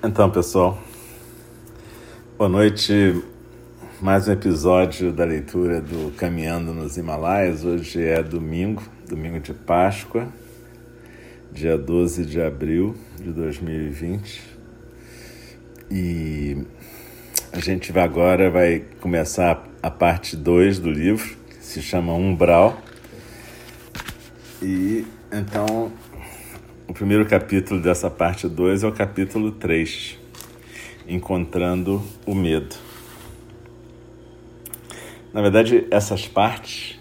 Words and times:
Então, 0.00 0.30
pessoal, 0.30 0.78
boa 2.38 2.48
noite. 2.48 3.20
Mais 4.00 4.28
um 4.28 4.32
episódio 4.32 5.12
da 5.12 5.24
leitura 5.24 5.80
do 5.80 6.12
Caminhando 6.12 6.72
nos 6.72 6.96
Himalaias. 6.96 7.64
Hoje 7.64 8.04
é 8.04 8.22
domingo, 8.22 8.80
domingo 9.08 9.40
de 9.40 9.52
Páscoa, 9.52 10.28
dia 11.50 11.76
12 11.76 12.24
de 12.26 12.40
abril 12.40 12.94
de 13.16 13.32
2020. 13.32 14.40
E 15.90 16.64
a 17.52 17.58
gente 17.58 17.90
vai 17.90 18.04
agora 18.04 18.48
vai 18.52 18.84
começar 19.00 19.66
a 19.82 19.90
parte 19.90 20.36
2 20.36 20.78
do 20.78 20.92
livro, 20.92 21.36
que 21.48 21.64
se 21.64 21.82
chama 21.82 22.12
Umbral. 22.14 22.80
E 24.62 25.04
então 25.32 25.90
primeiro 26.98 27.24
capítulo 27.26 27.80
dessa 27.80 28.10
parte 28.10 28.48
2 28.48 28.82
é 28.82 28.88
o 28.88 28.90
capítulo 28.90 29.52
3, 29.52 30.18
Encontrando 31.06 32.02
o 32.26 32.34
Medo. 32.34 32.74
Na 35.32 35.40
verdade, 35.40 35.86
essas 35.92 36.26
partes, 36.26 36.98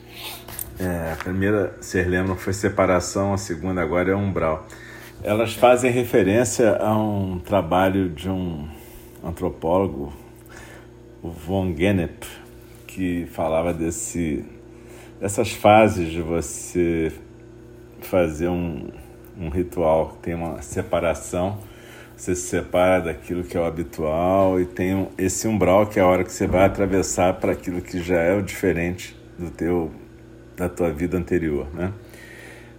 é, 0.80 1.14
a 1.14 1.16
primeira, 1.16 1.76
vocês 1.82 2.06
lembram, 2.06 2.36
foi 2.36 2.54
separação, 2.54 3.34
a 3.34 3.40
segunda 3.40 3.82
agora 3.82 4.12
é 4.12 4.16
umbral. 4.16 4.68
Elas 5.24 5.56
fazem 5.56 5.90
referência 5.90 6.78
a 6.78 6.96
um 6.96 7.40
trabalho 7.40 8.08
de 8.08 8.30
um 8.30 8.70
antropólogo, 9.24 10.14
o 11.24 11.32
von 11.32 11.76
Gennep, 11.76 12.24
que 12.86 13.26
falava 13.32 13.74
desse, 13.74 14.46
dessas 15.20 15.54
fases 15.54 16.12
de 16.12 16.22
você 16.22 17.12
fazer 18.00 18.48
um 18.48 18.92
um 19.40 19.50
ritual, 19.50 20.18
tem 20.22 20.34
uma 20.34 20.62
separação, 20.62 21.60
você 22.16 22.36
se 22.36 22.48
separa 22.48 23.02
daquilo 23.02 23.44
que 23.44 23.56
é 23.56 23.60
o 23.60 23.66
habitual 23.66 24.60
e 24.60 24.66
tem 24.66 25.08
esse 25.18 25.48
umbral 25.48 25.86
que 25.86 26.00
é 26.00 26.02
a 26.02 26.08
hora 26.08 26.24
que 26.24 26.32
você 26.32 26.48
vai 26.48 26.66
atravessar 26.66 27.34
para 27.36 27.52
aquilo 27.52 27.80
que 27.82 28.02
já 28.02 28.20
é 28.20 28.36
o 28.36 28.42
diferente 28.42 29.16
do 29.38 29.52
teu 29.52 29.92
da 30.56 30.68
tua 30.68 30.92
vida 30.92 31.16
anterior, 31.16 31.68
né? 31.72 31.94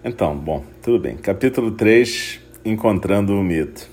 Então, 0.02 0.36
bom, 0.36 0.64
tudo 0.82 0.98
bem. 0.98 1.16
Capítulo 1.16 1.70
3, 1.70 2.40
Encontrando 2.64 3.32
o 3.34 3.42
Mito. 3.42 3.88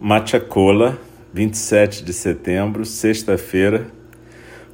Machacola, 0.00 0.96
27 1.32 2.04
de 2.04 2.12
setembro, 2.12 2.84
sexta-feira, 2.84 3.86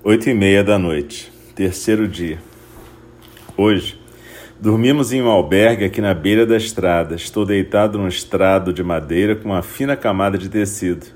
8 0.05 0.30
e 0.30 0.34
meia 0.34 0.62
da 0.62 0.78
noite, 0.78 1.33
terceiro 1.55 2.06
dia. 2.06 2.39
Hoje, 3.56 3.98
Dormimos 4.61 5.12
em 5.12 5.23
um 5.23 5.28
albergue 5.28 5.84
aqui 5.84 6.01
na 6.01 6.12
beira 6.12 6.45
da 6.45 6.56
estrada. 6.56 7.14
Estou 7.14 7.47
deitado 7.47 7.97
num 7.97 8.09
estrado 8.09 8.73
de 8.73 8.83
madeira 8.83 9.37
com 9.37 9.51
uma 9.51 9.62
fina 9.62 9.97
camada 9.97 10.37
de 10.37 10.48
tecido. 10.48 11.06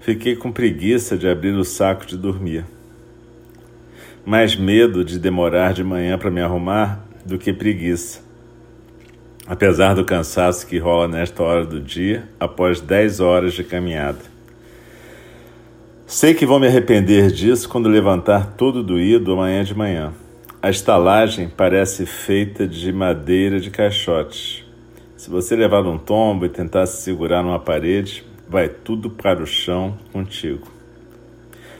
Fiquei 0.00 0.34
com 0.34 0.50
preguiça 0.50 1.18
de 1.18 1.28
abrir 1.28 1.50
o 1.50 1.62
saco 1.62 2.06
de 2.06 2.16
dormir. 2.16 2.64
Mais 4.24 4.56
medo 4.56 5.04
de 5.04 5.18
demorar 5.18 5.74
de 5.74 5.84
manhã 5.84 6.16
para 6.16 6.30
me 6.30 6.40
arrumar 6.40 7.04
do 7.22 7.36
que 7.36 7.52
preguiça. 7.52 8.22
Apesar 9.46 9.94
do 9.94 10.02
cansaço 10.02 10.66
que 10.66 10.78
rola 10.78 11.06
nesta 11.06 11.42
hora 11.42 11.66
do 11.66 11.80
dia, 11.80 12.24
após 12.38 12.80
dez 12.80 13.20
horas 13.20 13.52
de 13.52 13.62
caminhada. 13.62 14.20
Sei 16.06 16.32
que 16.32 16.46
vou 16.46 16.58
me 16.58 16.66
arrepender 16.66 17.30
disso 17.30 17.68
quando 17.68 17.90
levantar 17.90 18.54
todo 18.56 18.82
doído 18.82 19.34
amanhã 19.34 19.62
de 19.62 19.74
manhã. 19.76 20.14
A 20.62 20.68
estalagem 20.68 21.48
parece 21.48 22.04
feita 22.04 22.68
de 22.68 22.92
madeira 22.92 23.58
de 23.58 23.70
caixotes. 23.70 24.62
Se 25.16 25.30
você 25.30 25.56
levar 25.56 25.86
um 25.86 25.96
tombo 25.96 26.44
e 26.44 26.50
tentar 26.50 26.84
se 26.84 27.00
segurar 27.00 27.42
numa 27.42 27.58
parede, 27.58 28.22
vai 28.46 28.68
tudo 28.68 29.08
para 29.08 29.42
o 29.42 29.46
chão 29.46 29.96
contigo. 30.12 30.68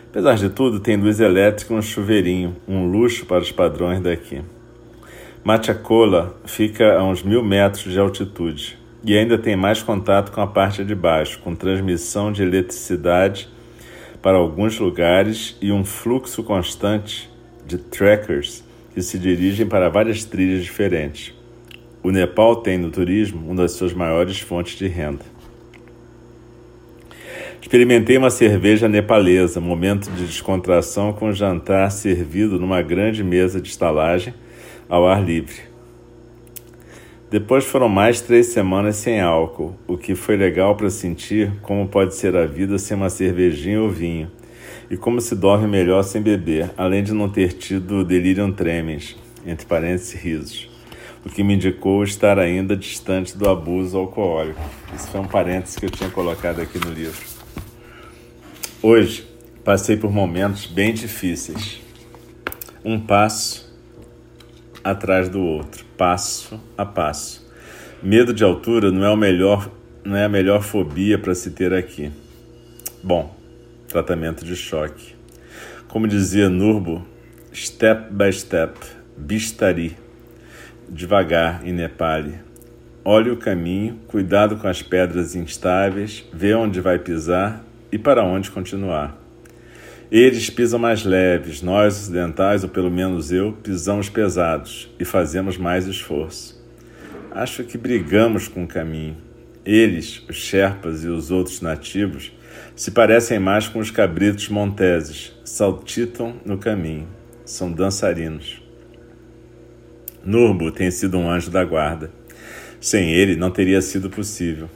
Apesar 0.08 0.36
de 0.36 0.48
tudo, 0.48 0.80
tem 0.80 0.96
luz 0.96 1.20
elétrica 1.20 1.74
e 1.74 1.76
um 1.76 1.82
chuveirinho, 1.82 2.56
um 2.66 2.90
luxo 2.90 3.26
para 3.26 3.42
os 3.42 3.52
padrões 3.52 4.00
daqui. 4.00 4.40
Machacola 5.44 6.34
fica 6.46 6.98
a 6.98 7.04
uns 7.04 7.22
mil 7.22 7.44
metros 7.44 7.92
de 7.92 8.00
altitude 8.00 8.78
e 9.04 9.14
ainda 9.14 9.36
tem 9.36 9.56
mais 9.56 9.82
contato 9.82 10.32
com 10.32 10.40
a 10.40 10.46
parte 10.46 10.82
de 10.86 10.94
baixo, 10.94 11.38
com 11.40 11.54
transmissão 11.54 12.32
de 12.32 12.42
eletricidade 12.42 13.46
para 14.22 14.38
alguns 14.38 14.78
lugares 14.78 15.54
e 15.60 15.70
um 15.70 15.84
fluxo 15.84 16.42
constante 16.42 17.28
de 17.66 17.76
trackers 17.76 18.69
que 18.94 19.02
se 19.02 19.18
dirigem 19.18 19.66
para 19.66 19.88
várias 19.88 20.24
trilhas 20.24 20.62
diferentes. 20.62 21.34
O 22.02 22.10
Nepal 22.10 22.56
tem 22.56 22.78
no 22.78 22.90
turismo 22.90 23.46
uma 23.46 23.62
das 23.62 23.72
suas 23.72 23.92
maiores 23.92 24.40
fontes 24.40 24.76
de 24.78 24.88
renda. 24.88 25.24
Experimentei 27.60 28.16
uma 28.16 28.30
cerveja 28.30 28.88
nepalesa, 28.88 29.60
momento 29.60 30.10
de 30.10 30.24
descontração 30.24 31.12
com 31.12 31.32
jantar 31.32 31.90
servido 31.92 32.58
numa 32.58 32.80
grande 32.80 33.22
mesa 33.22 33.60
de 33.60 33.68
estalagem 33.68 34.32
ao 34.88 35.06
ar 35.06 35.22
livre. 35.22 35.70
Depois 37.30 37.64
foram 37.64 37.88
mais 37.88 38.20
três 38.20 38.46
semanas 38.46 38.96
sem 38.96 39.20
álcool, 39.20 39.76
o 39.86 39.96
que 39.96 40.16
foi 40.16 40.36
legal 40.36 40.74
para 40.74 40.90
sentir 40.90 41.52
como 41.62 41.86
pode 41.86 42.16
ser 42.16 42.34
a 42.34 42.44
vida 42.44 42.76
sem 42.76 42.96
uma 42.96 43.10
cervejinha 43.10 43.80
ou 43.80 43.88
vinho 43.88 44.28
e 44.90 44.96
como 44.96 45.20
se 45.20 45.36
dorme 45.36 45.68
melhor 45.68 46.02
sem 46.02 46.20
beber, 46.20 46.72
além 46.76 47.04
de 47.04 47.12
não 47.12 47.28
ter 47.28 47.52
tido 47.52 48.04
delirium 48.04 48.50
tremens, 48.50 49.16
entre 49.46 49.64
parênteses 49.64 50.12
risos, 50.12 50.68
o 51.24 51.30
que 51.30 51.44
me 51.44 51.54
indicou 51.54 52.02
estar 52.02 52.38
ainda 52.40 52.76
distante 52.76 53.38
do 53.38 53.48
abuso 53.48 53.96
alcoólico. 53.96 54.60
Isso 54.94 55.08
foi 55.08 55.20
um 55.20 55.26
parênteses 55.26 55.76
que 55.76 55.86
eu 55.86 55.90
tinha 55.90 56.10
colocado 56.10 56.60
aqui 56.60 56.78
no 56.84 56.92
livro. 56.92 57.24
Hoje, 58.82 59.24
passei 59.62 59.96
por 59.96 60.10
momentos 60.10 60.66
bem 60.66 60.92
difíceis. 60.92 61.80
Um 62.84 62.98
passo 62.98 63.70
atrás 64.82 65.28
do 65.28 65.40
outro, 65.40 65.84
passo 65.96 66.58
a 66.76 66.84
passo. 66.84 67.48
Medo 68.02 68.32
de 68.32 68.42
altura 68.42 68.90
não 68.90 69.04
é 69.04 69.10
o 69.10 69.16
melhor, 69.16 69.70
não 70.02 70.16
é 70.16 70.24
a 70.24 70.28
melhor 70.28 70.62
fobia 70.62 71.18
para 71.18 71.34
se 71.34 71.50
ter 71.50 71.72
aqui. 71.74 72.10
Bom, 73.02 73.39
tratamento 73.90 74.44
de 74.44 74.54
choque. 74.54 75.16
Como 75.88 76.06
dizia 76.06 76.48
Nurbo, 76.48 77.04
step 77.52 78.12
by 78.12 78.32
step, 78.32 78.78
bistari, 79.16 79.96
devagar 80.88 81.66
em 81.66 81.72
Nepali. 81.72 82.38
Olhe 83.04 83.30
o 83.30 83.36
caminho, 83.36 83.98
cuidado 84.06 84.56
com 84.56 84.68
as 84.68 84.80
pedras 84.80 85.34
instáveis, 85.34 86.24
vê 86.32 86.54
onde 86.54 86.80
vai 86.80 86.98
pisar 87.00 87.64
e 87.90 87.98
para 87.98 88.22
onde 88.22 88.50
continuar. 88.50 89.18
Eles 90.10 90.48
pisam 90.48 90.78
mais 90.78 91.04
leves, 91.04 91.60
nós 91.60 91.96
ocidentais, 91.96 92.62
ou 92.62 92.70
pelo 92.70 92.90
menos 92.90 93.32
eu, 93.32 93.52
pisamos 93.52 94.08
pesados 94.08 94.88
e 95.00 95.04
fazemos 95.04 95.56
mais 95.56 95.86
esforço. 95.86 96.60
Acho 97.32 97.64
que 97.64 97.78
brigamos 97.78 98.46
com 98.46 98.64
o 98.64 98.68
caminho. 98.68 99.16
Eles, 99.64 100.22
os 100.28 100.36
Sherpas 100.36 101.04
e 101.04 101.08
os 101.08 101.30
outros 101.30 101.60
nativos, 101.60 102.32
se 102.80 102.92
parecem 102.92 103.38
mais 103.38 103.68
com 103.68 103.78
os 103.78 103.90
cabritos 103.90 104.48
monteses, 104.48 105.34
saltitam 105.44 106.40
no 106.46 106.56
caminho, 106.56 107.06
são 107.44 107.70
dançarinos. 107.70 108.62
Nurbo 110.24 110.72
tem 110.72 110.90
sido 110.90 111.18
um 111.18 111.30
anjo 111.30 111.50
da 111.50 111.62
guarda. 111.62 112.10
Sem 112.80 113.12
ele 113.12 113.36
não 113.36 113.50
teria 113.50 113.82
sido 113.82 114.08
possível. 114.08 114.66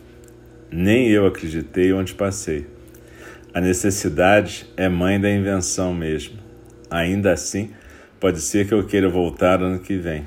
Nem 0.71 1.09
eu 1.09 1.25
acreditei 1.25 1.95
onde 1.95 2.13
passei. 2.13 2.67
A 3.55 3.61
necessidade 3.63 4.67
é 4.77 4.87
mãe 4.87 5.19
da 5.19 5.31
invenção 5.31 5.95
mesmo. 5.95 6.39
Ainda 6.91 7.33
assim, 7.33 7.71
pode 8.21 8.43
ser 8.43 8.69
que 8.69 8.75
eu 8.75 8.87
queira 8.87 9.09
voltar 9.09 9.63
ano 9.63 9.79
que 9.79 9.97
vem. 9.97 10.27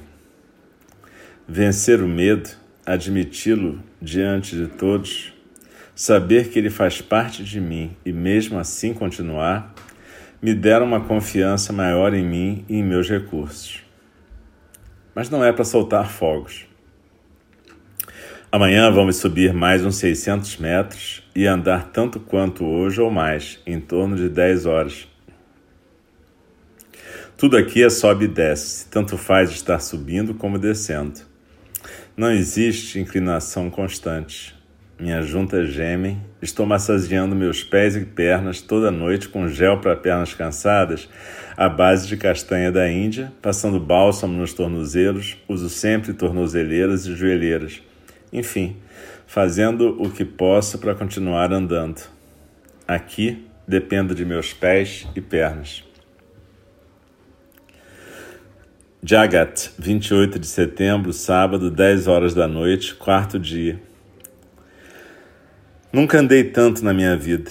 Vencer 1.47 2.01
o 2.01 2.07
medo, 2.07 2.49
admiti-lo 2.83 3.79
diante 4.01 4.55
de 4.55 4.65
todos, 4.65 5.36
Saber 5.97 6.49
que 6.49 6.59
ele 6.59 6.69
faz 6.69 7.01
parte 7.01 7.43
de 7.43 7.59
mim 7.59 7.97
e 8.05 8.13
mesmo 8.13 8.59
assim 8.59 8.93
continuar, 8.93 9.73
me 10.39 10.53
deram 10.53 10.85
uma 10.85 11.01
confiança 11.01 11.73
maior 11.73 12.13
em 12.13 12.23
mim 12.23 12.63
e 12.69 12.75
em 12.75 12.83
meus 12.83 13.09
recursos. 13.09 13.83
Mas 15.15 15.27
não 15.27 15.43
é 15.43 15.51
para 15.51 15.65
soltar 15.65 16.07
fogos. 16.07 16.67
Amanhã 18.51 18.91
vamos 18.91 19.15
subir 19.17 19.51
mais 19.55 19.83
uns 19.83 19.95
600 19.95 20.57
metros 20.57 21.27
e 21.35 21.47
andar 21.47 21.89
tanto 21.91 22.19
quanto 22.19 22.63
hoje 22.63 23.01
ou 23.01 23.09
mais, 23.09 23.59
em 23.65 23.81
torno 23.81 24.15
de 24.15 24.29
10 24.29 24.67
horas. 24.67 25.07
Tudo 27.35 27.57
aqui 27.57 27.83
é 27.83 27.89
sobe 27.89 28.25
e 28.25 28.27
desce, 28.27 28.87
tanto 28.87 29.17
faz 29.17 29.49
estar 29.49 29.79
subindo 29.79 30.35
como 30.35 30.59
descendo. 30.59 31.21
Não 32.15 32.31
existe 32.31 32.99
inclinação 32.99 33.71
constante. 33.71 34.56
Minhas 34.99 35.27
juntas 35.27 35.69
gemem. 35.69 36.19
Estou 36.41 36.65
massageando 36.65 37.35
meus 37.35 37.63
pés 37.63 37.95
e 37.95 38.03
pernas 38.03 38.61
toda 38.61 38.89
noite 38.89 39.29
com 39.29 39.47
gel 39.47 39.79
para 39.79 39.95
pernas 39.95 40.33
cansadas, 40.33 41.07
à 41.55 41.69
base 41.69 42.07
de 42.07 42.17
castanha 42.17 42.71
da 42.71 42.89
Índia, 42.91 43.31
passando 43.39 43.79
bálsamo 43.79 44.35
nos 44.35 44.53
tornozelos. 44.53 45.37
Uso 45.47 45.69
sempre 45.69 46.13
tornozeleiras 46.13 47.05
e 47.05 47.15
joelheiras. 47.15 47.79
Enfim, 48.33 48.77
fazendo 49.27 50.01
o 50.01 50.09
que 50.09 50.25
posso 50.25 50.79
para 50.79 50.95
continuar 50.95 51.53
andando. 51.53 52.01
Aqui 52.87 53.45
dependo 53.67 54.15
de 54.15 54.25
meus 54.25 54.51
pés 54.51 55.07
e 55.15 55.21
pernas. 55.21 55.83
Jagat, 59.03 59.69
28 59.77 60.39
de 60.39 60.47
setembro, 60.47 61.13
sábado, 61.13 61.69
10 61.69 62.07
horas 62.07 62.33
da 62.33 62.47
noite, 62.47 62.95
quarto 62.95 63.37
dia. 63.37 63.86
Nunca 65.97 66.19
andei 66.19 66.43
tanto 66.43 66.85
na 66.85 66.93
minha 66.93 67.17
vida. 67.17 67.49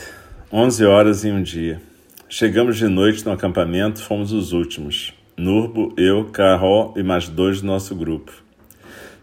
11 0.52 0.84
horas 0.84 1.24
em 1.24 1.32
um 1.32 1.42
dia. 1.42 1.82
Chegamos 2.28 2.76
de 2.76 2.86
noite 2.86 3.26
no 3.26 3.32
acampamento, 3.32 4.00
fomos 4.00 4.30
os 4.30 4.52
últimos. 4.52 5.12
Nurbo, 5.36 5.92
eu, 5.96 6.26
Carol 6.26 6.94
e 6.96 7.02
mais 7.02 7.28
dois 7.28 7.60
do 7.60 7.66
nosso 7.66 7.92
grupo. 7.96 8.30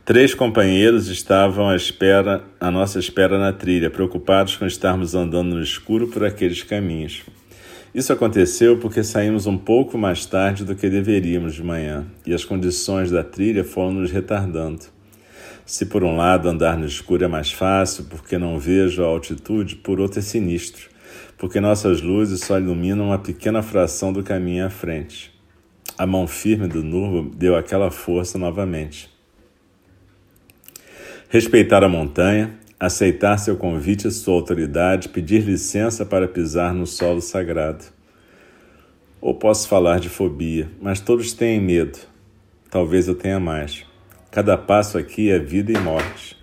Três 0.04 0.36
companheiros 0.36 1.08
estavam 1.08 1.70
à 1.70 1.76
espera, 1.78 2.44
à 2.60 2.70
nossa 2.70 3.00
espera 3.00 3.40
na 3.40 3.54
trilha, 3.54 3.90
preocupados 3.90 4.58
com 4.58 4.66
estarmos 4.66 5.16
andando 5.16 5.56
no 5.56 5.64
escuro 5.64 6.10
por 6.10 6.26
aqueles 6.26 6.62
caminhos. 6.62 7.22
Isso 7.96 8.12
aconteceu 8.12 8.78
porque 8.78 9.06
saímos 9.06 9.48
um 9.48 9.58
pouco 9.58 9.98
mais 9.98 10.26
tarde 10.26 10.66
do 10.66 10.76
que 10.76 10.90
deveríamos 10.90 11.56
de 11.56 11.64
manhã 11.64 12.06
e 12.26 12.34
as 12.34 12.44
condições 12.44 13.10
da 13.10 13.24
trilha 13.24 13.64
foram 13.64 13.94
nos 13.94 14.12
retardando. 14.12 14.82
Se 15.66 15.86
por 15.86 16.04
um 16.04 16.18
lado 16.18 16.50
andar 16.50 16.78
no 16.78 16.86
escuro 16.86 17.24
é 17.24 17.28
mais 17.28 17.52
fácil 17.52 18.06
porque 18.10 18.38
não 18.38 18.60
vejo 18.60 19.02
a 19.02 19.08
altitude, 19.08 19.78
por 19.78 20.00
outro 20.00 20.20
é 20.20 20.22
sinistro, 20.22 20.90
porque 21.38 21.62
nossas 21.62 22.02
luzes 22.02 22.42
só 22.42 22.60
iluminam 22.60 23.08
uma 23.08 23.20
pequena 23.20 23.62
fração 23.62 24.12
do 24.12 24.24
caminho 24.24 24.66
à 24.66 24.70
frente. 24.70 25.34
A 25.98 26.06
mão 26.06 26.28
firme 26.28 26.68
do 26.68 26.84
Nurbo 26.84 27.34
deu 27.34 27.56
aquela 27.56 27.90
força 27.90 28.38
novamente. 28.38 29.10
Respeitar 31.30 31.84
a 31.84 31.90
montanha, 31.90 32.60
aceitar 32.80 33.38
seu 33.38 33.56
convite 33.56 34.08
e 34.08 34.12
sua 34.12 34.34
autoridade, 34.34 35.10
pedir 35.10 35.44
licença 35.44 36.06
para 36.06 36.28
pisar 36.28 36.74
no 36.74 36.86
solo 36.86 37.22
sagrado. 37.22 37.86
Ou 39.22 39.34
posso 39.34 39.70
falar 39.70 40.00
de 40.00 40.10
fobia, 40.10 40.70
mas 40.82 41.00
todos 41.00 41.32
têm 41.32 41.62
medo. 41.62 41.98
Talvez 42.70 43.08
eu 43.08 43.16
tenha 43.16 43.40
mais. 43.40 43.93
Cada 44.34 44.58
passo 44.58 44.98
aqui 44.98 45.30
é 45.30 45.38
vida 45.38 45.72
e 45.72 45.78
morte. 45.78 46.36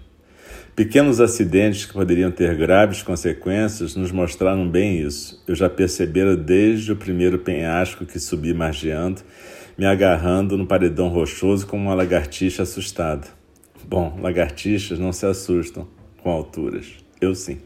Pequenos 0.76 1.20
acidentes 1.20 1.86
que 1.86 1.92
poderiam 1.92 2.30
ter 2.30 2.56
graves 2.56 3.02
consequências 3.02 3.96
nos 3.96 4.12
mostraram 4.12 4.70
bem 4.70 5.00
isso. 5.00 5.42
Eu 5.44 5.56
já 5.56 5.68
percebera 5.68 6.36
desde 6.36 6.92
o 6.92 6.96
primeiro 6.96 7.40
penhasco 7.40 8.06
que 8.06 8.20
subi 8.20 8.54
margeando, 8.54 9.22
me 9.76 9.84
agarrando 9.84 10.56
no 10.56 10.68
paredão 10.68 11.08
rochoso 11.08 11.66
como 11.66 11.86
uma 11.86 11.94
lagartixa 11.94 12.62
assustada. 12.62 13.26
Bom, 13.84 14.16
lagartixas 14.22 15.00
não 15.00 15.12
se 15.12 15.26
assustam 15.26 15.88
com 16.22 16.30
alturas. 16.30 16.86
Eu 17.20 17.34
sim. 17.34 17.58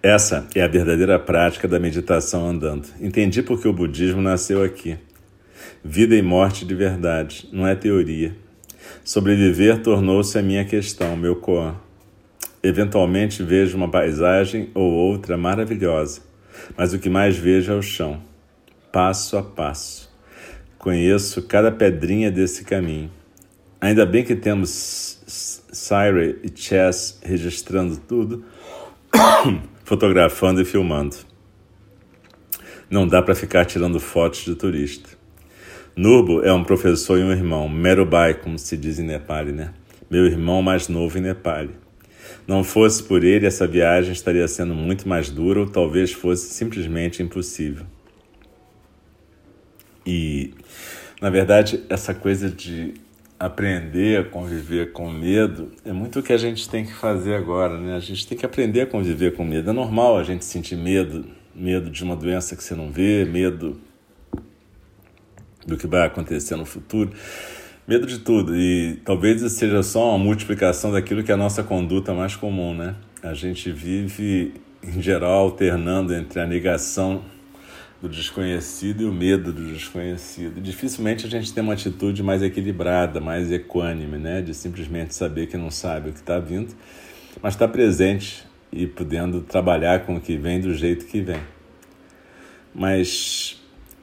Essa 0.00 0.46
é 0.54 0.62
a 0.62 0.68
verdadeira 0.68 1.18
prática 1.18 1.66
da 1.66 1.80
meditação 1.80 2.48
andando. 2.48 2.86
Entendi 3.00 3.42
porque 3.42 3.66
o 3.66 3.72
budismo 3.72 4.22
nasceu 4.22 4.62
aqui. 4.62 4.96
Vida 5.88 6.16
e 6.16 6.20
morte 6.20 6.64
de 6.64 6.74
verdade, 6.74 7.48
não 7.52 7.64
é 7.64 7.76
teoria. 7.76 8.36
Sobreviver 9.04 9.80
tornou-se 9.84 10.36
a 10.36 10.42
minha 10.42 10.64
questão, 10.64 11.16
meu 11.16 11.36
koan. 11.36 11.76
Eventualmente 12.60 13.40
vejo 13.44 13.76
uma 13.76 13.88
paisagem 13.88 14.68
ou 14.74 14.92
outra 14.92 15.36
maravilhosa, 15.36 16.22
mas 16.76 16.92
o 16.92 16.98
que 16.98 17.08
mais 17.08 17.36
vejo 17.36 17.70
é 17.70 17.76
o 17.76 17.82
chão, 17.82 18.20
passo 18.90 19.36
a 19.36 19.44
passo. 19.44 20.12
Conheço 20.76 21.42
cada 21.42 21.70
pedrinha 21.70 22.32
desse 22.32 22.64
caminho. 22.64 23.08
Ainda 23.80 24.04
bem 24.04 24.24
que 24.24 24.34
temos 24.34 25.22
Syre 25.72 26.40
e 26.42 26.50
Chess 26.52 27.20
registrando 27.22 27.96
tudo, 27.96 28.44
fotografando 29.84 30.60
e 30.60 30.64
filmando. 30.64 31.14
Não 32.90 33.06
dá 33.06 33.22
para 33.22 33.36
ficar 33.36 33.64
tirando 33.64 34.00
fotos 34.00 34.44
de 34.44 34.56
turista. 34.56 35.15
Nurbo 35.98 36.42
é 36.42 36.52
um 36.52 36.62
professor 36.62 37.18
e 37.18 37.22
um 37.22 37.32
irmão, 37.32 37.70
Merubai, 37.70 38.34
como 38.34 38.58
se 38.58 38.76
diz 38.76 38.98
em 38.98 39.02
Nepali, 39.02 39.50
né? 39.50 39.72
Meu 40.10 40.26
irmão 40.26 40.60
mais 40.60 40.88
novo 40.88 41.16
em 41.16 41.22
Nepali. 41.22 41.70
Não 42.46 42.62
fosse 42.62 43.02
por 43.02 43.24
ele, 43.24 43.46
essa 43.46 43.66
viagem 43.66 44.12
estaria 44.12 44.46
sendo 44.46 44.74
muito 44.74 45.08
mais 45.08 45.30
dura 45.30 45.60
ou 45.60 45.66
talvez 45.66 46.12
fosse 46.12 46.52
simplesmente 46.52 47.22
impossível. 47.22 47.86
E, 50.04 50.52
na 51.18 51.30
verdade, 51.30 51.82
essa 51.88 52.12
coisa 52.12 52.50
de 52.50 52.92
aprender 53.40 54.20
a 54.20 54.24
conviver 54.24 54.92
com 54.92 55.10
medo 55.10 55.70
é 55.82 55.94
muito 55.94 56.18
o 56.18 56.22
que 56.22 56.34
a 56.34 56.38
gente 56.38 56.68
tem 56.68 56.84
que 56.84 56.92
fazer 56.92 57.36
agora, 57.36 57.80
né? 57.80 57.96
A 57.96 58.00
gente 58.00 58.26
tem 58.26 58.36
que 58.36 58.44
aprender 58.44 58.82
a 58.82 58.86
conviver 58.86 59.34
com 59.34 59.46
medo. 59.46 59.70
É 59.70 59.72
normal 59.72 60.18
a 60.18 60.22
gente 60.22 60.44
sentir 60.44 60.76
medo, 60.76 61.24
medo 61.54 61.88
de 61.88 62.04
uma 62.04 62.14
doença 62.14 62.54
que 62.54 62.62
você 62.62 62.74
não 62.74 62.92
vê, 62.92 63.24
medo 63.24 63.80
do 65.66 65.76
que 65.76 65.86
vai 65.86 66.06
acontecer 66.06 66.56
no 66.56 66.64
futuro, 66.64 67.10
medo 67.86 68.06
de 68.06 68.18
tudo. 68.18 68.56
E 68.56 69.00
talvez 69.04 69.42
isso 69.42 69.56
seja 69.56 69.82
só 69.82 70.10
uma 70.10 70.18
multiplicação 70.18 70.92
daquilo 70.92 71.22
que 71.22 71.30
é 71.30 71.34
a 71.34 71.38
nossa 71.38 71.62
conduta 71.62 72.14
mais 72.14 72.36
comum, 72.36 72.74
né? 72.74 72.94
A 73.22 73.34
gente 73.34 73.72
vive 73.72 74.54
em 74.82 75.02
geral 75.02 75.40
alternando 75.40 76.14
entre 76.14 76.40
a 76.40 76.46
negação 76.46 77.22
do 78.00 78.08
desconhecido 78.08 79.02
e 79.02 79.04
o 79.06 79.12
medo 79.12 79.52
do 79.52 79.72
desconhecido. 79.72 80.60
Dificilmente 80.60 81.26
a 81.26 81.30
gente 81.30 81.52
tem 81.52 81.62
uma 81.62 81.72
atitude 81.72 82.22
mais 82.22 82.42
equilibrada, 82.42 83.20
mais 83.20 83.50
equânime, 83.50 84.18
né? 84.18 84.42
de 84.42 84.54
simplesmente 84.54 85.14
saber 85.14 85.46
que 85.46 85.56
não 85.56 85.70
sabe 85.70 86.10
o 86.10 86.12
que 86.12 86.20
está 86.20 86.38
vindo, 86.38 86.74
mas 87.42 87.54
está 87.54 87.66
presente 87.66 88.44
e 88.70 88.86
podendo 88.86 89.40
trabalhar 89.40 90.04
com 90.04 90.16
o 90.16 90.20
que 90.20 90.36
vem 90.36 90.60
do 90.60 90.74
jeito 90.74 91.06
que 91.06 91.20
vem. 91.20 91.40
Mas 92.74 93.60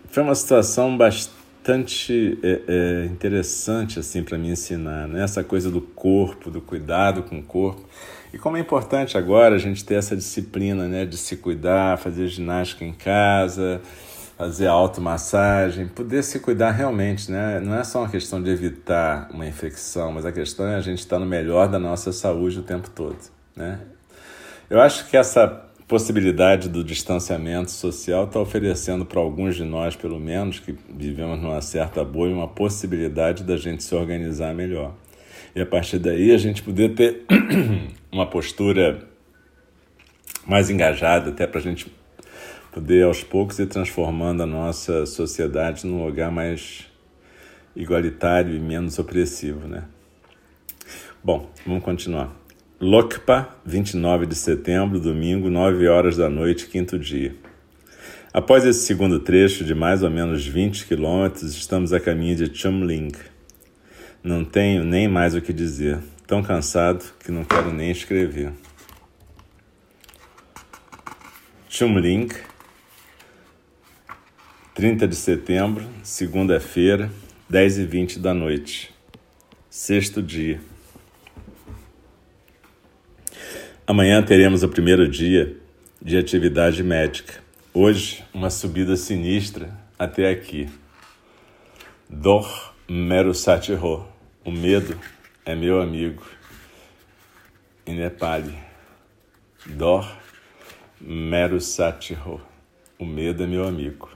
foi 0.09 0.23
uma 0.23 0.35
situação 0.35 0.97
bastante 0.97 1.42
é, 1.71 2.61
é, 2.67 3.05
interessante 3.05 3.99
assim 3.99 4.23
para 4.23 4.37
me 4.37 4.49
ensinar, 4.49 5.07
né? 5.07 5.23
essa 5.23 5.43
coisa 5.43 5.71
do 5.71 5.81
corpo, 5.81 6.51
do 6.51 6.61
cuidado 6.61 7.23
com 7.23 7.39
o 7.39 7.43
corpo. 7.43 7.81
E 8.33 8.37
como 8.37 8.57
é 8.57 8.59
importante 8.59 9.17
agora 9.17 9.55
a 9.55 9.59
gente 9.59 9.85
ter 9.85 9.95
essa 9.95 10.15
disciplina, 10.15 10.87
né, 10.87 11.05
de 11.05 11.17
se 11.17 11.37
cuidar, 11.37 11.97
fazer 11.99 12.27
ginástica 12.27 12.83
em 12.83 12.91
casa, 12.91 13.79
fazer 14.35 14.67
automassagem, 14.67 15.87
poder 15.87 16.23
se 16.23 16.39
cuidar 16.39 16.71
realmente, 16.71 17.31
né? 17.31 17.59
Não 17.59 17.75
é 17.75 17.83
só 17.83 17.99
uma 17.99 18.09
questão 18.09 18.41
de 18.41 18.49
evitar 18.49 19.29
uma 19.31 19.45
infecção, 19.45 20.11
mas 20.11 20.25
a 20.25 20.31
questão 20.31 20.67
é 20.67 20.75
a 20.75 20.81
gente 20.81 20.99
estar 20.99 21.19
no 21.19 21.25
melhor 21.25 21.67
da 21.67 21.77
nossa 21.77 22.11
saúde 22.11 22.59
o 22.59 22.63
tempo 22.63 22.89
todo, 22.89 23.19
né? 23.55 23.79
Eu 24.69 24.81
acho 24.81 25.07
que 25.07 25.15
essa 25.15 25.63
possibilidade 25.93 26.69
do 26.69 26.83
distanciamento 26.83 27.69
social 27.69 28.23
está 28.23 28.39
oferecendo 28.39 29.05
para 29.05 29.19
alguns 29.19 29.55
de 29.55 29.63
nós, 29.63 29.95
pelo 29.95 30.19
menos, 30.19 30.57
que 30.57 30.75
vivemos 30.89 31.39
numa 31.39 31.61
certa 31.61 32.03
bolha, 32.03 32.33
uma 32.33 32.47
possibilidade 32.47 33.43
da 33.43 33.57
gente 33.57 33.83
se 33.83 33.93
organizar 33.93 34.55
melhor. 34.55 34.95
E 35.55 35.61
a 35.61 35.65
partir 35.67 35.99
daí 35.99 36.31
a 36.31 36.37
gente 36.39 36.63
poder 36.63 36.95
ter 36.95 37.23
uma 38.11 38.25
postura 38.25 39.07
mais 40.47 40.71
engajada, 40.71 41.29
até 41.29 41.45
para 41.45 41.59
a 41.59 41.63
gente 41.63 41.85
poder 42.71 43.03
aos 43.03 43.23
poucos 43.23 43.59
ir 43.59 43.67
transformando 43.67 44.41
a 44.41 44.47
nossa 44.47 45.05
sociedade 45.05 45.85
num 45.85 46.03
lugar 46.03 46.31
mais 46.31 46.87
igualitário 47.75 48.55
e 48.55 48.59
menos 48.59 48.97
opressivo, 48.97 49.67
né? 49.67 49.83
Bom, 51.23 51.51
vamos 51.67 51.83
continuar. 51.83 52.42
Lokpa, 52.83 53.47
29 53.65 54.25
de 54.25 54.35
setembro, 54.35 54.99
domingo, 54.99 55.49
9 55.49 55.87
horas 55.87 56.17
da 56.17 56.29
noite, 56.29 56.67
quinto 56.67 56.99
dia. 56.99 57.33
Após 58.33 58.65
esse 58.65 58.85
segundo 58.85 59.21
trecho 59.21 59.63
de 59.63 59.73
mais 59.73 60.03
ou 60.03 60.09
menos 60.09 60.45
20 60.45 60.85
quilômetros, 60.85 61.53
estamos 61.53 61.93
a 61.93 61.99
caminho 62.01 62.35
de 62.35 62.53
Chumling. 62.53 63.13
Não 64.21 64.43
tenho 64.43 64.83
nem 64.83 65.07
mais 65.07 65.33
o 65.33 65.39
que 65.39 65.53
dizer. 65.53 65.99
Tão 66.27 66.43
cansado 66.43 67.05
que 67.23 67.31
não 67.31 67.45
quero 67.45 67.71
nem 67.71 67.89
escrever. 67.89 68.51
Chumling, 71.69 72.27
30 74.75 75.07
de 75.07 75.15
setembro, 75.15 75.85
segunda-feira, 76.03 77.09
10 77.49 77.77
e 77.77 77.85
20 77.85 78.19
da 78.19 78.33
noite. 78.33 78.93
Sexto 79.69 80.21
dia. 80.21 80.72
Amanhã 83.85 84.23
teremos 84.23 84.63
o 84.63 84.69
primeiro 84.69 85.09
dia 85.09 85.57
de 86.01 86.17
atividade 86.17 86.81
médica. 86.81 87.43
Hoje, 87.73 88.23
uma 88.33 88.49
subida 88.49 88.95
sinistra 88.95 89.77
até 89.99 90.29
aqui. 90.29 90.69
Dor 92.09 92.73
Merusatiho. 92.87 94.07
O 94.45 94.51
medo 94.51 94.97
é 95.45 95.53
meu 95.53 95.81
amigo. 95.81 96.23
Em 97.85 97.97
Nepali. 97.97 98.57
Dor 99.65 100.09
Merusatiho. 101.01 102.39
O 102.97 103.05
medo 103.05 103.43
é 103.43 103.47
meu 103.47 103.67
amigo. 103.67 104.09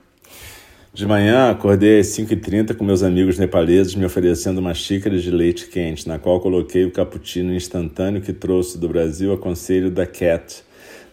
De 0.98 1.06
manhã, 1.06 1.52
acordei 1.52 2.00
às 2.00 2.08
5h30 2.08 2.76
com 2.76 2.84
meus 2.84 3.04
amigos 3.04 3.38
nepaleses 3.38 3.94
me 3.94 4.04
oferecendo 4.04 4.58
uma 4.58 4.74
xícara 4.74 5.16
de 5.16 5.30
leite 5.30 5.68
quente, 5.68 6.08
na 6.08 6.18
qual 6.18 6.42
coloquei 6.42 6.86
o 6.86 6.92
cappuccino 6.92 7.54
instantâneo 7.54 8.20
que 8.20 8.34
trouxe 8.34 8.80
do 8.80 8.90
Brasil 8.90 9.32
a 9.32 9.38
conselho 9.38 9.92
da 9.92 10.08
Cat, 10.08 10.64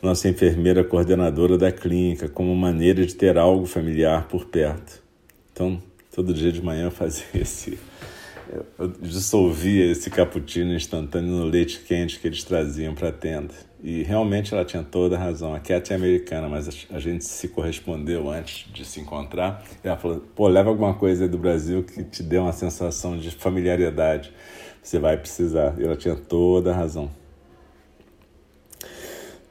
nossa 0.00 0.26
enfermeira 0.26 0.83
coordenadora 0.83 1.59
da 1.59 1.71
clínica, 1.71 2.31
como 2.31 2.57
maneira 2.57 3.05
de 3.05 3.14
ter 3.14 3.37
algo 3.37 3.67
familiar 3.67 4.26
por 4.26 4.47
perto. 4.47 5.03
Então, 5.53 5.79
todo 6.17 6.33
dia 6.33 6.50
de 6.50 6.62
manhã 6.62 6.85
eu 6.85 6.91
fazia 6.91 7.26
esse. 7.38 7.79
Eu 8.78 8.88
dissolvia 9.00 9.90
esse 9.90 10.10
cappuccino 10.10 10.74
instantâneo 10.74 11.30
no 11.30 11.44
leite 11.44 11.80
quente 11.80 12.18
que 12.18 12.26
eles 12.26 12.44
traziam 12.44 12.94
para 12.94 13.08
a 13.08 13.12
tenda. 13.12 13.54
E 13.82 14.02
realmente 14.02 14.54
ela 14.54 14.64
tinha 14.64 14.82
toda 14.82 15.16
a 15.16 15.18
razão. 15.18 15.54
A 15.54 15.60
Cat 15.60 15.92
é 15.92 15.96
americana, 15.96 16.48
mas 16.48 16.86
a 16.90 16.98
gente 16.98 17.24
se 17.24 17.48
correspondeu 17.48 18.30
antes 18.30 18.66
de 18.72 18.84
se 18.84 19.00
encontrar. 19.00 19.62
E 19.82 19.88
ela 19.88 19.96
falou: 19.96 20.24
pô, 20.34 20.48
leva 20.48 20.70
alguma 20.70 20.94
coisa 20.94 21.24
aí 21.24 21.28
do 21.28 21.38
Brasil 21.38 21.82
que 21.82 22.02
te 22.02 22.22
dê 22.22 22.38
uma 22.38 22.52
sensação 22.52 23.18
de 23.18 23.30
familiaridade. 23.30 24.32
Você 24.82 24.98
vai 24.98 25.16
precisar. 25.16 25.74
E 25.78 25.84
ela 25.84 25.96
tinha 25.96 26.16
toda 26.16 26.70
a 26.70 26.74
razão. 26.74 27.10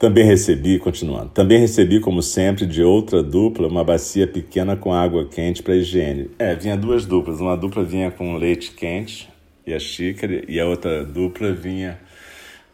Também 0.03 0.25
recebi, 0.25 0.79
continuando, 0.79 1.29
também 1.29 1.57
recebi, 1.57 1.97
como 2.01 2.21
sempre, 2.21 2.65
de 2.65 2.83
outra 2.83 3.23
dupla, 3.23 3.69
uma 3.69 3.85
bacia 3.85 4.27
pequena 4.27 4.75
com 4.75 4.93
água 4.93 5.29
quente 5.29 5.63
para 5.63 5.77
higiene. 5.77 6.29
É, 6.37 6.53
vinha 6.53 6.75
duas 6.75 7.05
duplas. 7.05 7.39
Uma 7.39 7.55
dupla 7.55 7.85
vinha 7.85 8.11
com 8.11 8.35
leite 8.35 8.71
quente 8.71 9.29
e 9.65 9.73
a 9.73 9.79
xícara, 9.79 10.43
e 10.45 10.59
a 10.59 10.65
outra 10.65 11.05
dupla 11.05 11.53
vinha 11.53 11.97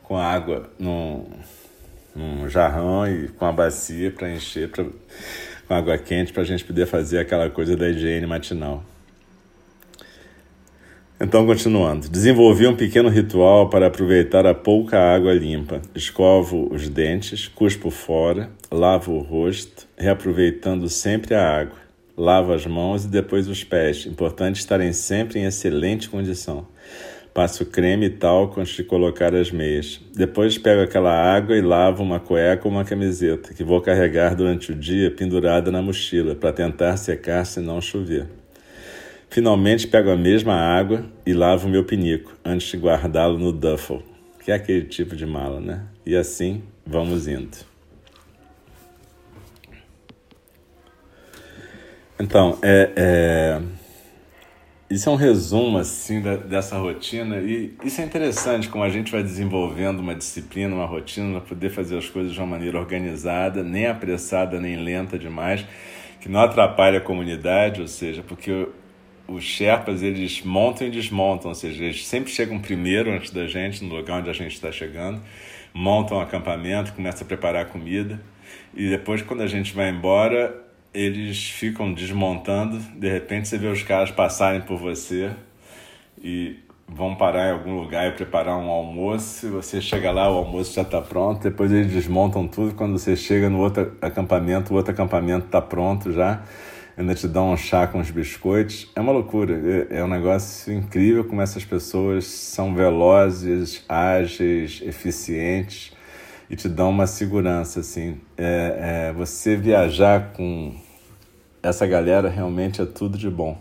com 0.01 0.17
água 0.17 0.71
num, 0.79 1.23
num 2.15 2.49
jarrão 2.49 3.07
e 3.07 3.27
com 3.27 3.45
a 3.45 3.51
bacia 3.51 4.09
para 4.09 4.33
encher 4.33 4.71
pra, 4.71 4.83
com 5.67 5.73
água 5.75 5.99
quente 5.99 6.33
para 6.33 6.41
a 6.41 6.45
gente 6.45 6.65
poder 6.65 6.87
fazer 6.87 7.19
aquela 7.19 7.47
coisa 7.47 7.77
da 7.77 7.91
higiene 7.91 8.25
matinal. 8.25 8.83
Então, 11.21 11.45
continuando. 11.45 12.07
Desenvolvi 12.07 12.65
um 12.65 12.77
pequeno 12.77 13.09
ritual 13.09 13.69
para 13.69 13.87
aproveitar 13.87 14.45
a 14.45 14.53
pouca 14.53 14.97
água 14.97 15.33
limpa. 15.33 15.81
Escovo 15.93 16.73
os 16.73 16.87
dentes, 16.87 17.45
cuspo 17.45 17.89
fora, 17.89 18.49
lavo 18.71 19.11
o 19.11 19.19
rosto, 19.19 19.85
reaproveitando 19.97 20.87
sempre 20.87 21.35
a 21.35 21.45
água. 21.45 21.75
Lavo 22.15 22.53
as 22.53 22.65
mãos 22.65 23.03
e 23.03 23.09
depois 23.09 23.49
os 23.49 23.65
pés. 23.65 24.05
Importante 24.05 24.61
estarem 24.61 24.93
sempre 24.93 25.39
em 25.39 25.43
excelente 25.43 26.09
condição. 26.09 26.65
Passo 27.33 27.65
creme 27.65 28.05
e 28.05 28.09
talco 28.09 28.61
antes 28.61 28.77
de 28.77 28.83
colocar 28.85 29.35
as 29.35 29.51
meias. 29.51 29.99
Depois 30.15 30.57
pego 30.57 30.81
aquela 30.81 31.11
água 31.11 31.57
e 31.57 31.61
lavo 31.61 32.01
uma 32.01 32.21
cueca 32.21 32.65
ou 32.65 32.71
uma 32.71 32.85
camiseta, 32.85 33.53
que 33.53 33.63
vou 33.63 33.81
carregar 33.81 34.35
durante 34.35 34.71
o 34.71 34.75
dia 34.75 35.11
pendurada 35.11 35.69
na 35.69 35.81
mochila, 35.81 36.33
para 36.33 36.53
tentar 36.53 36.95
secar 36.95 37.45
se 37.45 37.59
não 37.59 37.81
chover. 37.81 38.38
Finalmente 39.29 39.87
pego 39.87 40.09
a 40.09 40.17
mesma 40.17 40.55
água 40.55 41.05
e 41.25 41.33
lavo 41.33 41.69
meu 41.69 41.85
pinico, 41.85 42.35
antes 42.43 42.67
de 42.67 42.77
guardá-lo 42.77 43.37
no 43.37 43.51
duffel, 43.51 44.01
que 44.43 44.51
é 44.51 44.55
aquele 44.55 44.85
tipo 44.85 45.15
de 45.15 45.25
mala, 45.25 45.59
né? 45.59 45.85
E 46.05 46.15
assim 46.15 46.63
vamos 46.85 47.27
indo. 47.27 47.57
Então, 52.19 52.57
é, 52.61 52.91
é 52.95 53.61
isso 54.89 55.07
é 55.07 55.11
um 55.11 55.15
resumo 55.15 55.77
assim 55.77 56.19
da, 56.19 56.35
dessa 56.35 56.75
rotina 56.75 57.37
e 57.37 57.75
isso 57.83 58.01
é 58.01 58.03
interessante 58.03 58.67
como 58.67 58.83
a 58.83 58.89
gente 58.89 59.11
vai 59.11 59.21
desenvolvendo 59.21 59.99
uma 59.99 60.15
disciplina, 60.15 60.73
uma 60.73 60.87
rotina 60.87 61.39
para 61.39 61.47
poder 61.47 61.69
fazer 61.69 61.95
as 61.95 62.09
coisas 62.09 62.33
de 62.33 62.39
uma 62.39 62.47
maneira 62.47 62.79
organizada, 62.79 63.61
nem 63.63 63.85
apressada 63.85 64.59
nem 64.59 64.75
lenta 64.77 65.19
demais, 65.19 65.63
que 66.19 66.27
não 66.27 66.39
atrapalhe 66.39 66.97
a 66.97 67.01
comunidade, 67.01 67.81
ou 67.81 67.87
seja, 67.87 68.23
porque 68.27 68.67
os 69.29 69.43
Sherpas 69.43 70.01
eles 70.01 70.41
montam 70.43 70.87
e 70.87 70.89
desmontam, 70.89 71.49
ou 71.49 71.55
seja, 71.55 71.83
eles 71.83 72.05
sempre 72.05 72.31
chegam 72.31 72.59
primeiro 72.59 73.11
antes 73.11 73.31
da 73.31 73.47
gente 73.47 73.83
no 73.83 73.95
lugar 73.95 74.19
onde 74.19 74.29
a 74.29 74.33
gente 74.33 74.53
está 74.53 74.71
chegando, 74.71 75.21
montam 75.73 76.17
um 76.17 76.21
acampamento, 76.21 76.93
começam 76.93 77.23
a 77.23 77.27
preparar 77.27 77.65
comida 77.65 78.19
e 78.73 78.89
depois 78.89 79.21
quando 79.21 79.41
a 79.41 79.47
gente 79.47 79.73
vai 79.73 79.89
embora 79.89 80.65
eles 80.93 81.49
ficam 81.49 81.93
desmontando, 81.93 82.79
de 82.79 83.09
repente 83.09 83.47
você 83.47 83.57
vê 83.57 83.67
os 83.67 83.83
caras 83.83 84.09
passarem 84.09 84.61
por 84.61 84.77
você 84.77 85.31
e 86.21 86.57
vão 86.87 87.15
parar 87.15 87.49
em 87.49 87.51
algum 87.51 87.79
lugar 87.79 88.07
e 88.07 88.11
preparar 88.11 88.57
um 88.57 88.69
almoço, 88.69 89.49
você 89.49 89.79
chega 89.79 90.11
lá, 90.11 90.31
o 90.31 90.37
almoço 90.37 90.73
já 90.73 90.81
está 90.81 90.99
pronto, 90.99 91.43
depois 91.43 91.71
eles 91.71 91.91
desmontam 91.91 92.47
tudo, 92.47 92.73
quando 92.73 92.97
você 92.97 93.15
chega 93.15 93.49
no 93.49 93.59
outro 93.59 93.95
acampamento, 94.01 94.73
o 94.73 94.75
outro 94.75 94.91
acampamento 94.91 95.45
está 95.45 95.61
pronto 95.61 96.11
já, 96.11 96.41
ainda 96.99 97.15
te 97.15 97.29
dão 97.29 97.53
um 97.53 97.55
chá 97.55 97.87
com 97.87 98.01
os 98.01 98.11
biscoitos, 98.11 98.91
é 98.93 98.99
uma 98.99 99.13
loucura, 99.13 99.87
é, 99.89 99.99
é 99.99 100.03
um 100.03 100.07
negócio 100.07 100.73
incrível 100.73 101.23
como 101.23 101.41
essas 101.41 101.63
pessoas 101.63 102.25
são 102.25 102.75
velozes, 102.75 103.85
ágeis, 103.87 104.81
eficientes, 104.85 105.93
e 106.49 106.57
te 106.57 106.67
dão 106.67 106.89
uma 106.89 107.07
segurança, 107.07 107.79
assim. 107.79 108.19
É, 108.37 109.07
é, 109.07 109.13
você 109.13 109.55
viajar 109.55 110.33
com 110.33 110.75
essa 111.63 111.87
galera 111.87 112.27
realmente 112.27 112.81
é 112.81 112.85
tudo 112.85 113.17
de 113.17 113.29
bom, 113.29 113.57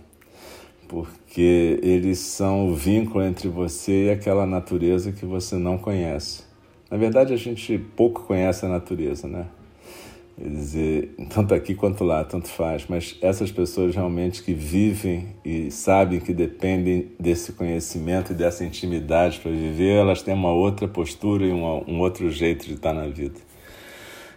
porque 0.88 1.78
eles 1.80 2.18
são 2.18 2.68
o 2.68 2.74
vínculo 2.74 3.22
entre 3.22 3.48
você 3.48 4.06
e 4.06 4.10
aquela 4.10 4.46
natureza 4.46 5.12
que 5.12 5.24
você 5.24 5.54
não 5.54 5.78
conhece. 5.78 6.42
Na 6.90 6.96
verdade, 6.96 7.32
a 7.32 7.36
gente 7.36 7.78
pouco 7.78 8.24
conhece 8.24 8.66
a 8.66 8.68
natureza, 8.68 9.28
né? 9.28 9.46
Quer 10.38 10.50
dizer, 10.50 11.14
tanto 11.30 11.52
aqui 11.52 11.74
quanto 11.74 12.04
lá, 12.04 12.22
tanto 12.22 12.46
faz. 12.46 12.86
Mas 12.88 13.18
essas 13.20 13.50
pessoas 13.50 13.96
realmente 13.96 14.40
que 14.40 14.54
vivem 14.54 15.34
e 15.44 15.68
sabem 15.68 16.20
que 16.20 16.32
dependem 16.32 17.10
desse 17.18 17.52
conhecimento 17.52 18.32
e 18.32 18.36
dessa 18.36 18.64
intimidade 18.64 19.40
para 19.40 19.50
viver, 19.50 19.96
elas 19.96 20.22
têm 20.22 20.32
uma 20.32 20.52
outra 20.52 20.86
postura 20.86 21.44
e 21.44 21.50
uma, 21.50 21.82
um 21.90 21.98
outro 21.98 22.30
jeito 22.30 22.66
de 22.66 22.74
estar 22.74 22.94
na 22.94 23.08
vida. 23.08 23.40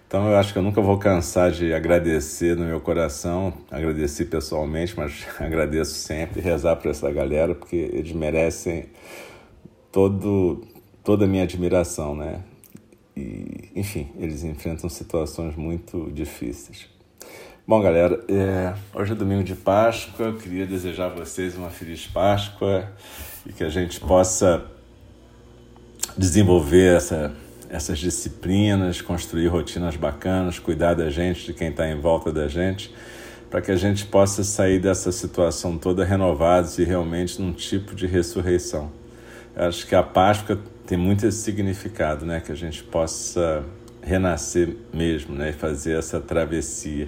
Então 0.08 0.28
eu 0.28 0.36
acho 0.38 0.52
que 0.52 0.58
eu 0.58 0.64
nunca 0.64 0.82
vou 0.82 0.98
cansar 0.98 1.52
de 1.52 1.72
agradecer 1.72 2.58
no 2.58 2.66
meu 2.66 2.82
coração, 2.82 3.54
agradecer 3.70 4.26
pessoalmente, 4.26 4.96
mas 4.98 5.26
agradeço 5.40 5.94
sempre, 5.94 6.42
rezar 6.42 6.78
para 6.78 6.90
essa 6.90 7.12
galera, 7.12 7.54
porque 7.54 7.76
eles 7.94 8.12
merecem 8.12 8.88
todo, 9.92 10.64
toda 11.04 11.26
a 11.26 11.28
minha 11.28 11.44
admiração, 11.44 12.16
né? 12.16 12.42
E, 13.16 13.70
enfim, 13.76 14.10
eles 14.18 14.44
enfrentam 14.44 14.90
situações 14.90 15.56
muito 15.56 16.10
difíceis. 16.12 16.88
Bom, 17.68 17.82
galera, 17.82 18.24
é, 18.28 18.74
hoje 18.94 19.12
é 19.12 19.16
domingo 19.16 19.44
de 19.44 19.56
Páscoa. 19.56 20.28
Eu 20.28 20.38
queria 20.38 20.66
desejar 20.66 21.06
a 21.06 21.10
vocês 21.10 21.56
uma 21.56 21.70
feliz 21.70 22.08
Páscoa 22.08 22.92
e 23.46 23.54
que 23.54 23.64
a 23.64 23.70
gente 23.70 24.00
possa 24.00 24.66
desenvolver 26.18 26.98
essa, 26.98 27.34
essas 27.70 28.00
disciplinas, 28.00 29.02
construir 29.02 29.48
rotinas 29.48 29.96
bacanas, 29.96 30.60
cuidar 30.60 30.96
da 30.96 31.10
gente, 31.10 31.46
de 31.46 31.54
quem 31.54 31.70
está 31.70 31.88
em 31.88 32.00
volta 32.00 32.32
da 32.32 32.48
gente, 32.48 32.94
para 33.50 33.62
que 33.62 33.72
a 33.72 33.76
gente 33.76 34.06
possa 34.06 34.44
sair 34.44 34.80
dessa 34.80 35.12
situação 35.12 35.78
toda 35.78 36.04
renovados 36.04 36.78
e 36.80 36.84
realmente 36.84 37.42
num 37.42 37.54
tipo 37.54 37.96
de 37.96 38.08
ressurreição. 38.08 38.92
Eu 39.56 39.66
acho 39.66 39.86
que 39.86 39.96
a 39.96 40.04
Páscoa 40.04 40.60
tem 40.92 40.98
muito 40.98 41.26
esse 41.26 41.38
significado, 41.38 42.26
né? 42.26 42.42
Que 42.42 42.52
a 42.52 42.56
gente 42.56 42.84
possa 42.84 43.64
renascer 44.04 44.76
mesmo, 44.94 45.34
né? 45.34 45.52
E 45.52 45.54
fazer 45.54 45.98
essa 45.98 46.20
travessia. 46.20 47.08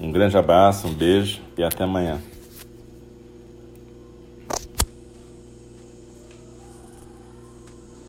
Um 0.00 0.10
grande 0.10 0.38
abraço, 0.38 0.88
um 0.88 0.94
beijo 0.94 1.38
e 1.58 1.62
até 1.62 1.84
amanhã. 1.84 2.18